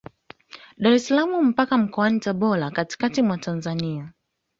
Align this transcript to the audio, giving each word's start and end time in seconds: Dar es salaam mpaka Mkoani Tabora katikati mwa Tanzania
Dar 0.81 0.93
es 0.93 1.05
salaam 1.07 1.45
mpaka 1.49 1.77
Mkoani 1.77 2.19
Tabora 2.19 2.71
katikati 2.71 3.21
mwa 3.21 3.37
Tanzania 3.37 4.13